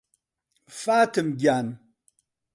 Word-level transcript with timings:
فاتم 0.81 1.27
گیان 1.41 1.67